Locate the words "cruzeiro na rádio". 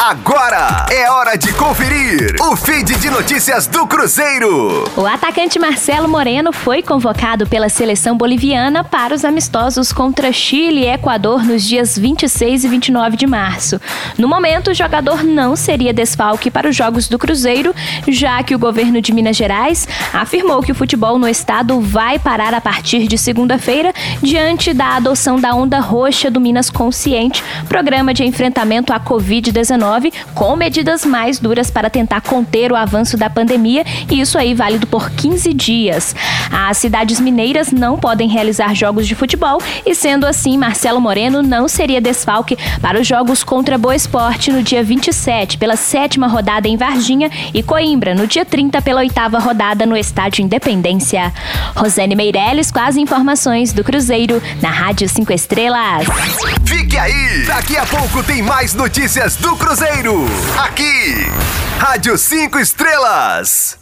53.84-55.08